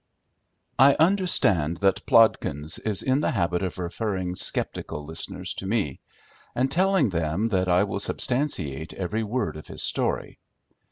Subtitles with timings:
[0.79, 5.99] I understand that Plodkins is in the habit of referring sceptical listeners to me,
[6.55, 10.39] and telling them that I will substantiate every word of his story.